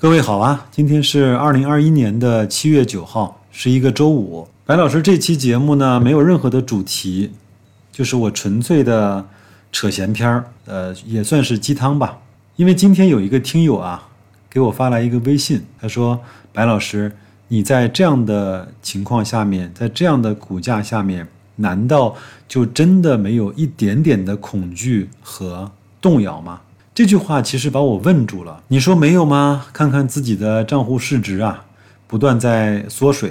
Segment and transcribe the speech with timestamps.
[0.00, 4.46] 各位好啊，今天是二零二一年的七月九号，是一个周五。
[4.64, 7.32] 白老师这期节目呢，没有任何的主题，
[7.90, 9.26] 就是我纯粹的
[9.72, 12.16] 扯闲篇儿，呃，也算是鸡汤吧。
[12.54, 14.06] 因为今天有一个听友啊，
[14.48, 16.20] 给我发来一个微信，他说
[16.54, 17.10] ：“白老师，
[17.48, 21.26] 你在这样的情况下面，在这样的股价下面，
[21.56, 22.14] 难道
[22.46, 26.60] 就真的没有一点点的恐惧和动摇吗？”
[26.98, 28.64] 这句话其实把我问住了。
[28.66, 29.66] 你说没有吗？
[29.72, 31.64] 看看自己的账户市值啊，
[32.08, 33.30] 不断在缩水；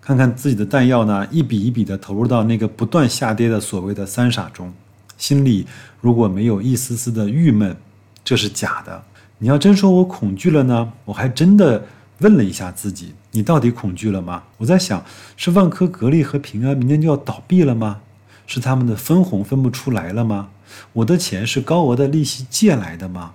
[0.00, 4.72] 看看自己的弹药呢，一笔一笔的投入到那个不断下跌的所谓的三傻中，
[5.18, 5.66] 心里
[6.00, 7.76] 如果没有一丝丝的郁闷，
[8.24, 9.02] 这是假的。
[9.36, 11.84] 你要真说我恐惧了呢，我还真的
[12.20, 14.42] 问了一下自己，你到底恐惧了吗？
[14.56, 15.04] 我在想，
[15.36, 18.00] 是万科、格力和平安明天就要倒闭了吗？
[18.46, 20.48] 是他们的分红分不出来了吗？
[20.92, 23.32] 我的钱是高额的利息借来的吗？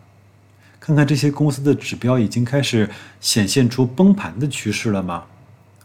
[0.80, 5.26] 看看这些公司的指标已经开始显现出崩盘的趋势了吗？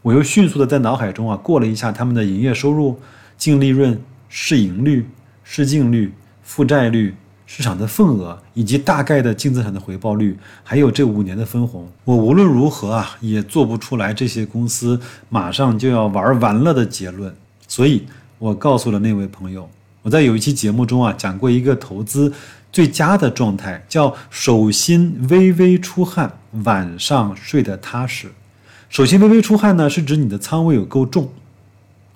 [0.00, 3.00] 我又迅速的在脑海中啊过了一下他们的营业收入、
[3.36, 5.08] 净利润、市盈率、
[5.42, 7.14] 市净率、负债率、
[7.46, 11.90] 市场的份额以及大概的净资产的回报率，还有这五年的分红。
[12.04, 17.34] 我无论如何啊也做不出来这些公司马上就要玩完了的结论。
[17.66, 18.06] 所以
[18.38, 19.68] 我告诉了那位朋友。
[20.02, 22.32] 我在有一期节目中啊讲过一个投资
[22.72, 28.32] 最佳的状态，叫手心微微出汗，晚上睡得踏实。
[28.88, 31.26] 手心微微出汗呢，是指你的仓位有够重；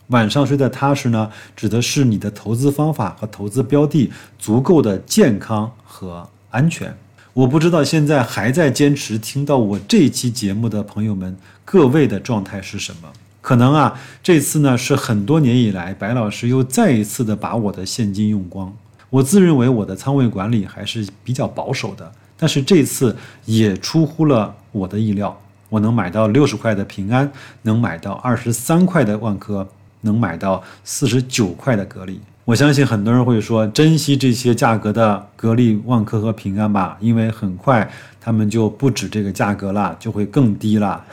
[0.09, 6.97] 晚上睡得踏实呢，指的是你的投资方法和投资标的足够的健康和安全。
[7.33, 13.13] 我不知道现在还在坚持听到我这期节目的朋友们，各位的状态是什么？
[13.47, 18.75] 可能啊，这次呢是很多年以来，白老师又再一次的把我的现金用光。
[19.09, 25.41] 我自认为我的仓位管理还是比较保守的，但是这次也出乎了我的意料。
[25.69, 27.31] 我能买到六十块的平安，
[27.63, 29.69] 能买到二十三块的万科，
[30.01, 32.21] 能买到四十九块的格力。
[32.47, 37.89] 我相信很多人会说，珍惜这些价格的格力、万科和平安吧，因为很快
[38.21, 41.05] 他们就不止这个价格了，就会更低了。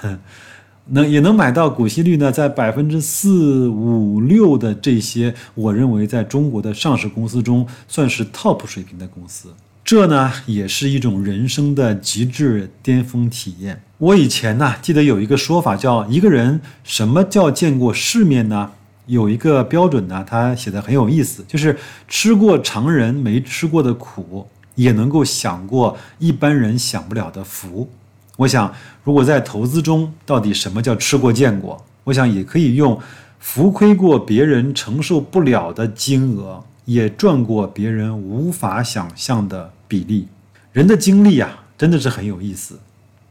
[0.87, 9.49] 能也能买到股息率呢，在百分之四五六的这些，我认为在中国的上市公司中算是 top 水平的公司。
[9.83, 13.81] 这呢也是一种人生的极致巅峰体验。
[13.97, 18.71] 我以前呢记得有一个说法，叫一个人什么叫见过世面呢？
[19.05, 21.77] 有一个标准呢，他写的很有意思，就是
[22.07, 27.89] 吃过常人没吃过的苦，也能够享过一般人享不了的福。
[28.37, 28.73] 我想，
[29.03, 31.85] 如果在投资中，到底什么叫吃过见过？
[32.05, 32.99] 我想也可以用
[33.39, 40.27] 浮亏过别人承受不了的金额，也赚过别人无法想象的比例。
[40.71, 42.79] 人的经历啊，真的是很有意思。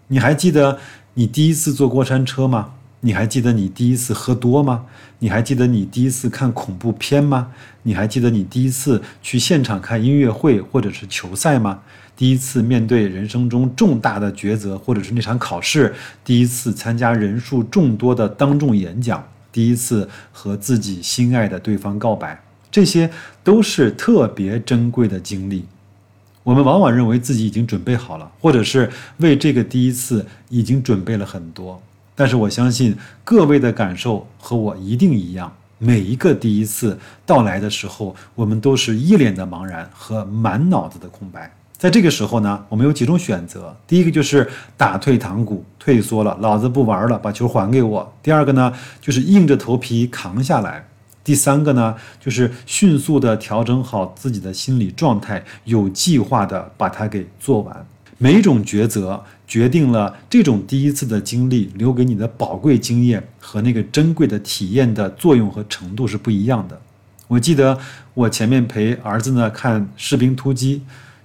[0.07, 0.79] 你还记得
[1.15, 2.71] 你第一次坐过山车吗？
[3.05, 4.85] 你还记得你第一次喝多吗？
[5.19, 7.53] 你还记得你第一次看恐怖片吗？
[7.83, 11.81] 你还记得你第一次去现场看音乐会或者是球赛吗？
[12.17, 15.93] 第一次面对人生中重大的抉择，或者是那场考试；
[16.25, 19.19] 第一次参加人数众多的当众演讲；
[19.51, 23.11] 第一次和自己心爱的对方告白，这些
[23.43, 25.65] 都是特别珍贵的经历。
[26.45, 31.83] 我们往往认为自己已经准备好了，或者是为这个第一次已经准备了很多。
[32.15, 41.53] 但是我相信各位的感受和我一定一样，每一个第一次到来的时候，我们都是一脸的茫然和满脑子的空白。
[41.77, 43.77] 在这个时候呢，我们有几种选择。
[43.89, 48.13] 第一个就是打退堂鼓，退缩了，老子不玩了，把球还给我。
[48.23, 50.87] 第二个呢，就是硬着头皮扛下来。
[51.25, 57.87] 第三个呢，就是迅速的调整好自己的心理状态，有计划的把它给做完。
[58.23, 66.81] 每种抉择决定了这种第一次的经历留给你的宝贵经验和那个珍贵的体验的作用和程度是不一样的。
[67.27, 67.77] 我记得
[68.15, 70.77] 我前面陪儿子呢看《士兵突击》。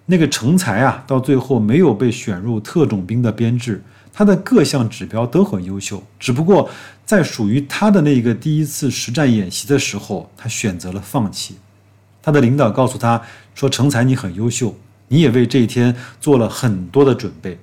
[0.09, 3.83] 那个成才啊，到最后没有被选入特种兵的编制，
[4.13, 6.69] 他的各项指标都很优秀，只不过
[7.05, 11.57] 在属于他的那个第一次实战演习的时候，他选择了放弃。
[12.23, 13.21] 他的领导告诉他
[13.53, 14.73] 说：“成才，你很优秀，
[15.07, 17.57] 你也为这一天做了很多的准备。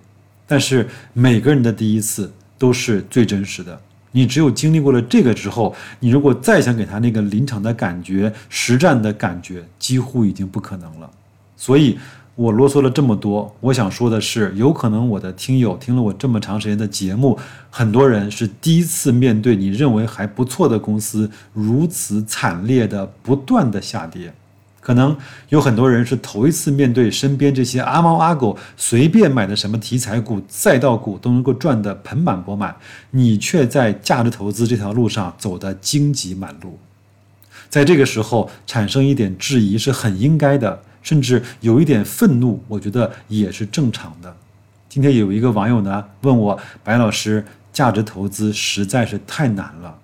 [0.47, 3.81] 但是每个人的第一次都是最真实的，
[4.13, 11.11] 你只有经历过了这个之后，你如果再想给他那个临场的感觉、实战的感觉，几乎已经不可能了。
[11.57, 11.99] 所以。”
[12.37, 17.39] 我啰嗦了这么多，我想说的是，有可能我的听友听了我这么长时间的节目，
[17.71, 24.35] 很多人是第一次面对你认为还不错的公司如此惨烈的不断的下跌，
[24.85, 25.17] 可能
[25.49, 32.77] 有很多人是头一次面对身边这些阿猫阿狗随便买的什么题材股、赛道股都能够赚得盆满钵满，
[33.13, 36.79] 你却在价值投资这条路上走得荆棘满路。
[37.71, 44.37] 在这个时候产生一点质疑是很应该的，甚至有一点愤怒，我觉得也是正常的。
[44.91, 47.43] 今天有一个网友呢问我，白老师，
[47.73, 49.97] 价值投资实在是太难了。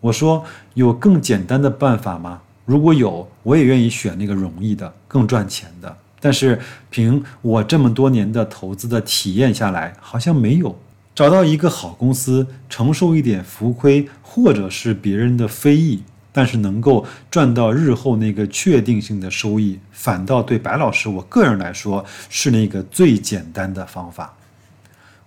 [0.00, 0.42] 我说，
[0.72, 2.40] 有更简单的办法吗？
[2.64, 5.96] 如果有，我也愿意选那个容易的、更赚钱的。
[6.20, 10.78] 但是凭我这么多年的投资的体验下来，好像没有
[11.14, 24.32] 找到一个好公司，承受一点浮亏或者是别人的非议，但是能够赚到日后那个确定性的收益，反倒对白老师我个人来说是那个最简单的方法。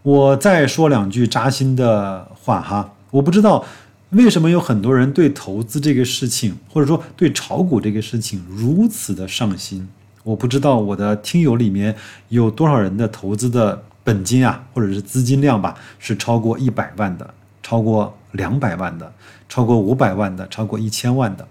[0.01, 3.65] 我再说两句扎心的话哈，我不知道。
[4.11, 9.87] 为什么有很多人对投资这个事情，或者说对炒股这个事情如此的上心？
[10.23, 11.95] 我不知道我的听友里面
[12.29, 19.13] 有多少人的投资的本金啊，或者是资金量吧，是超过一百万的，超过两百万的，
[19.49, 21.47] 超过五百万的，超过一千万的。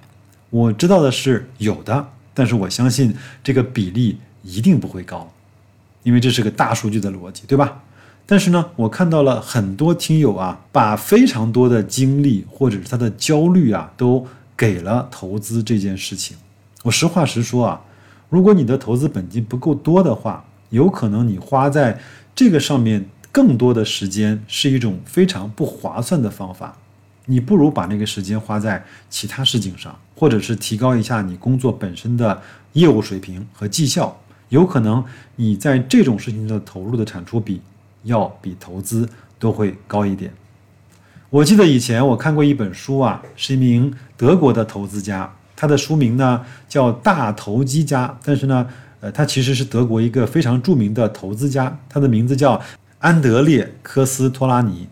[0.50, 5.32] 我知道的是有的，但是我相信这个比例一定不会高，
[6.02, 7.82] 因为这是个大数据的逻辑，对吧？
[8.26, 14.26] 但是呢，我看到了很多听友啊，把非常多的精力或者是他的焦虑啊，都
[14.56, 16.36] 给了投资这件事情。
[16.82, 17.80] 我实话实说啊，
[18.30, 22.00] 如果你的投资本金不够多的话，有可能你花在
[22.34, 26.76] 这个上面更多的时间是一种非常不划算的方法。
[27.26, 32.40] 你不如把那个时间花在其他事情上，或者是提高一下你工作本身的
[32.72, 34.18] 业务水平和绩效。
[34.48, 35.04] 有可能
[35.36, 37.60] 你在这种事情的投入的产出比。
[38.04, 39.08] 要比投资
[39.38, 40.32] 都会高一点。
[41.30, 48.68] 我记得以前我看过一本书啊，是一名德国的投资家，他的书名呢叫《大投机家》，但是呢，
[49.00, 52.60] 呃，他其实是德国一个非常著名的投资家，他的名字叫
[53.00, 54.86] 安德烈科斯托拉尼。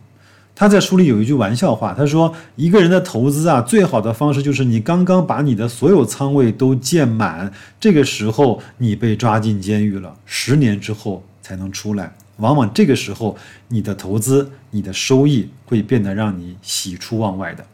[0.55, 7.51] 他在书里有一句玩笑话，他说：“一个人的投资啊，最好的方式就是你刚刚把你的所有仓位都建满，
[7.81, 13.37] 这个时候你被抓进监狱了，十年之后才能出来。”往往这个时候，
[13.69, 17.65] 你的投资、你的收益会变得让你喜出望外的。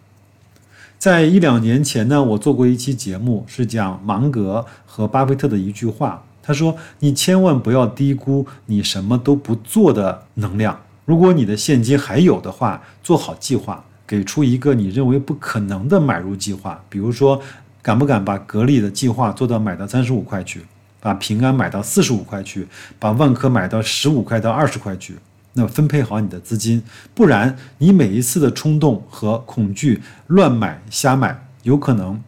[0.99, 6.23] 在一两年前呢，我做过一期节目，是讲芒格和巴菲特的一句话。
[6.43, 10.81] 他说：“你千万不要低估你什么都不做的能量。
[11.05, 16.83] 如果你的现金还有的话，做好计划，给出一个你认为不可能的买入计划。
[16.89, 17.41] 比如说，
[17.83, 20.63] 敢不敢把格力的计划做到买到三十五块去？”
[21.01, 22.67] 把平安买到四十五块去，
[22.99, 25.17] 把万科买到十五块到二十块去，
[25.53, 26.83] 那分配好你的资金，
[27.15, 32.21] 不然你每一次的冲动和恐惧乱买瞎买，有可能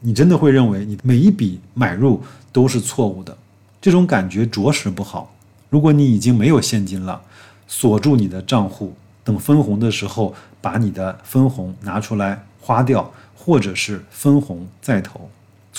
[0.00, 2.22] 你真的会认为你每一笔买入
[2.52, 3.36] 都是错误的，
[3.80, 5.34] 这种感觉着实不好。
[5.70, 7.20] 如果你已经没有现金了，
[7.66, 15.28] 锁住你的账户，等分红的时候把你的分红拿出来花掉，或者是分红再投。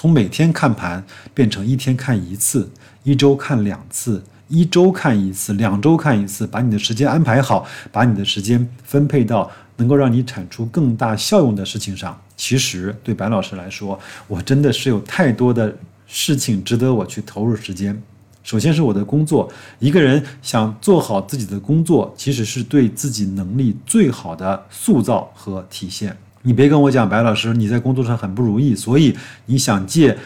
[0.01, 1.03] 从每天看盘
[1.33, 2.71] 变成一天看一次，
[3.03, 12.17] 一周看两次，一周看一次，两周看一次，把你的时间安排好，把你的时间分配到能够让你产出更大效用的事情上。
[12.37, 15.75] 其实对白老师来说，我真的是有太多的
[16.07, 18.01] 事情值得我去投入时间。
[18.41, 26.15] 首先是我的工作，一个人想做好自己的工作，其实是对自己能力最好的塑造和体现。
[26.41, 29.15] 你别跟我讲，白老师，你在工作上很不如意，所以
[29.45, 30.17] 你想借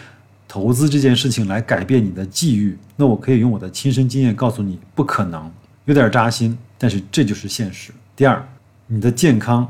[0.47, 2.77] 投资这件事情来改变你的际遇。
[2.95, 5.51] 那我可以用我的亲身经验告诉你，不可能，
[5.85, 7.91] 有点扎心，但是这就是现实。
[8.15, 8.47] 第二，
[8.85, 9.67] 你的健康，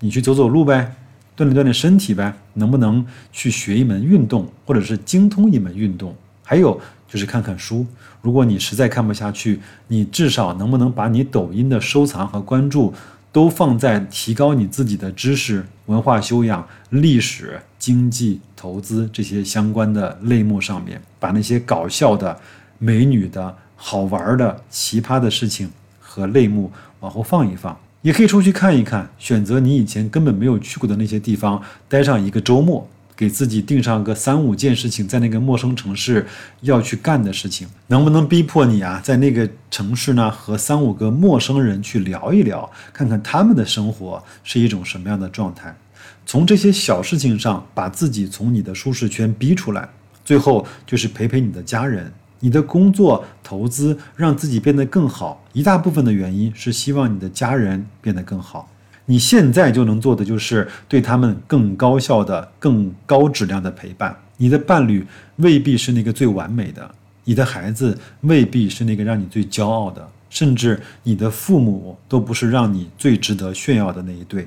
[0.00, 0.94] 你去走走路呗，
[1.34, 6.14] 锻炼锻炼身体呗，能不能去学一门运动，或者是精通一门运动？
[6.42, 6.78] 还有
[7.08, 7.86] 就是看看书。
[8.20, 12.92] 如果你实在看不下去，你至少能不能把你抖音的收藏和关注？
[13.38, 22.36] 都放在提高你自己的知识、文化修养、历史、经济、投资这些相关的类目上面，把那些搞笑的、
[22.78, 32.88] 美女的、好玩的、奇葩的事情和类目往后放一放，也可以出去看一看，选择你以前根本没有去过的那些地方，待上一个周末。
[33.18, 36.24] 给自己定上个三五件事情，在那个陌生城市
[36.60, 39.00] 要去干的事情，能不能逼迫你啊？
[39.02, 45.76] 在那个城市呢，和三五个陌生人去聊一聊，看看他们的生活是一种什么样的状态。
[46.24, 49.88] 从这些小事情上，把自己从你的舒适圈逼出来。
[50.24, 55.42] 最后就是陪陪你的家人，你的工作、投资让自己变得更好。
[55.52, 58.70] 一大部分的原因是希望你的家人变得更好。
[59.10, 64.14] 你现在就能做的就是对他们更高效的、更高质量的陪伴。
[64.36, 74.46] 你的伴侣未必是那个最完美的，你的孩子未必是那个让你最骄傲的，甚至你的父母都不是让你最值得炫耀的那一对。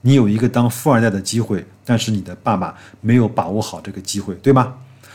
[0.00, 4.74] 你有一个当富二代的机会，但是你的爸爸没有把握好这个机会，对吗？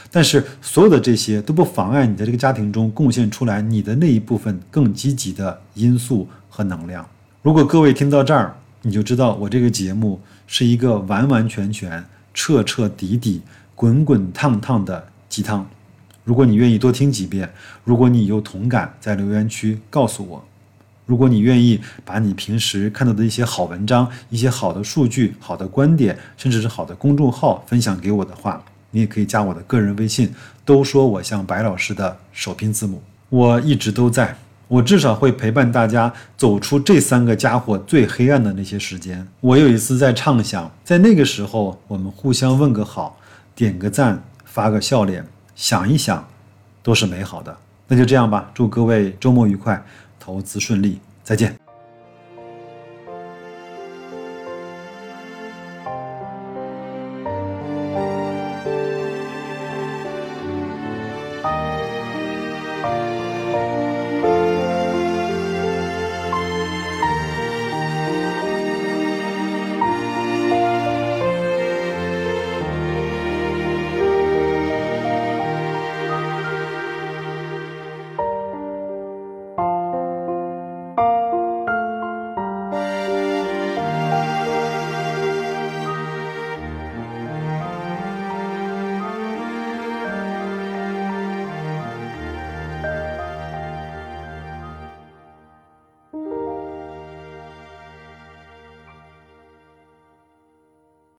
[0.10, 7.06] 但是所有的这些都不妨碍你在这个家庭中贡献出来你的那一部分更积极的因素和能量。
[7.46, 13.44] 如果各位听到这儿，你就知道我这个节目是一个完完全全、彻彻底底、
[13.76, 15.64] 滚滚烫烫的鸡汤。
[16.24, 17.48] 如果你愿意多听几遍，
[17.84, 20.44] 如果你有同感，在留言区告诉我。
[21.06, 28.60] 如果你愿意把你平时看到的一些好文章、一些好的数据、好的观点，甚至是好的公众号分享给我的话，
[28.90, 30.34] 你也可以加我的个人微信。
[30.66, 34.36] 都说我像白老师的首拼字母，我一直都在，
[34.68, 39.28] 我至少会陪伴大家走出这三个家伙最黑暗的那些时间。
[39.42, 43.18] 我有一次在畅想，在那个时候，我们互相问个好，
[43.54, 46.28] 点个赞，发个笑脸，想一想，
[46.82, 47.56] 都是美好的。
[47.88, 49.84] 那就这样吧，祝各位周末愉快。
[50.18, 51.65] 投资顺利，再见。